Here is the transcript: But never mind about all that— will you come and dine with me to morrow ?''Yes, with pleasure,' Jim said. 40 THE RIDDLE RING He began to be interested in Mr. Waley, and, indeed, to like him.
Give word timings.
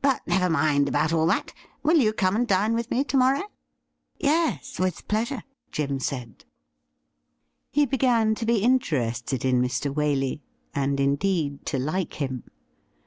But 0.00 0.26
never 0.26 0.48
mind 0.48 0.88
about 0.88 1.12
all 1.12 1.26
that— 1.26 1.52
will 1.82 1.98
you 1.98 2.14
come 2.14 2.34
and 2.36 2.48
dine 2.48 2.72
with 2.72 2.90
me 2.90 3.04
to 3.04 3.16
morrow 3.18 3.42
?''Yes, 4.18 4.78
with 4.78 5.06
pleasure,' 5.08 5.42
Jim 5.70 6.00
said. 6.00 6.46
40 6.46 6.46
THE 6.46 6.46
RIDDLE 6.48 7.58
RING 7.60 7.68
He 7.70 7.84
began 7.86 8.34
to 8.36 8.46
be 8.46 8.62
interested 8.62 9.44
in 9.44 9.60
Mr. 9.60 9.92
Waley, 9.92 10.40
and, 10.74 10.98
indeed, 10.98 11.66
to 11.66 11.78
like 11.78 12.14
him. 12.14 12.44